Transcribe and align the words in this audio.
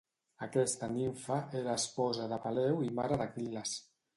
Aquesta 0.45 0.87
nimfa 0.93 1.37
era 1.61 1.75
esposa 1.81 2.27
de 2.35 2.41
Peleu 2.47 2.83
i 2.89 2.91
mare 3.01 3.21
d'Aquil·les. 3.23 3.77